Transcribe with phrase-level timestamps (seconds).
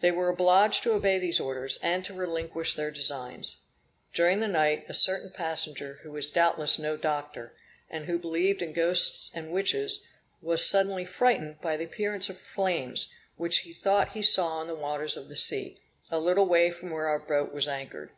[0.00, 3.58] They were obliged to obey these orders, and to relinquish their designs.
[4.14, 7.52] During the night, a certain passenger who was doubtless no doctor,
[7.90, 10.00] and who believed in ghosts and witches,
[10.40, 14.74] was suddenly frightened by the appearance of flames, which he thought he saw in the
[14.74, 15.78] waters of the sea,
[16.10, 18.08] a little way from where our boat was anchored.